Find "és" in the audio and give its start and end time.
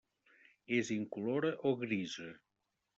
0.79-0.89